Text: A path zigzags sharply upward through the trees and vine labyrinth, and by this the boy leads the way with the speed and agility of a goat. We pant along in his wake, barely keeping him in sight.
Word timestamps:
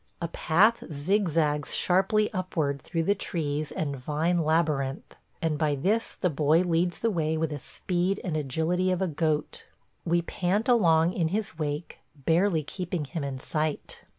A 0.19 0.27
path 0.29 0.83
zigzags 0.91 1.75
sharply 1.75 2.33
upward 2.33 2.81
through 2.81 3.03
the 3.03 3.13
trees 3.13 3.71
and 3.71 3.95
vine 3.95 4.39
labyrinth, 4.39 5.15
and 5.43 5.59
by 5.59 5.75
this 5.75 6.15
the 6.15 6.29
boy 6.31 6.61
leads 6.63 6.97
the 6.97 7.11
way 7.11 7.37
with 7.37 7.51
the 7.51 7.59
speed 7.59 8.19
and 8.23 8.35
agility 8.35 8.89
of 8.91 9.03
a 9.03 9.07
goat. 9.07 9.67
We 10.03 10.23
pant 10.23 10.67
along 10.67 11.13
in 11.13 11.27
his 11.27 11.59
wake, 11.59 11.99
barely 12.15 12.63
keeping 12.63 13.05
him 13.05 13.23
in 13.23 13.39
sight. 13.39 14.01